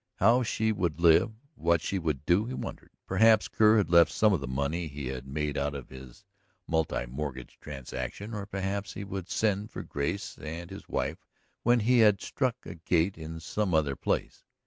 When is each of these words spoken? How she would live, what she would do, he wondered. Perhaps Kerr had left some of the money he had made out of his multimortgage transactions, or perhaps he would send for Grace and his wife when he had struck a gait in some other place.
How 0.15 0.41
she 0.41 0.71
would 0.71 0.99
live, 0.99 1.29
what 1.53 1.79
she 1.79 1.99
would 1.99 2.25
do, 2.25 2.45
he 2.45 2.55
wondered. 2.55 2.89
Perhaps 3.05 3.47
Kerr 3.47 3.77
had 3.77 3.91
left 3.91 4.11
some 4.11 4.33
of 4.33 4.41
the 4.41 4.47
money 4.47 4.87
he 4.87 5.09
had 5.09 5.27
made 5.27 5.59
out 5.59 5.75
of 5.75 5.89
his 5.89 6.25
multimortgage 6.67 7.59
transactions, 7.59 8.33
or 8.33 8.47
perhaps 8.47 8.93
he 8.93 9.03
would 9.03 9.29
send 9.29 9.69
for 9.69 9.83
Grace 9.83 10.39
and 10.39 10.71
his 10.71 10.89
wife 10.89 11.23
when 11.61 11.81
he 11.81 11.99
had 11.99 12.19
struck 12.19 12.55
a 12.65 12.73
gait 12.73 13.15
in 13.15 13.39
some 13.39 13.75
other 13.75 13.95
place. 13.95 14.43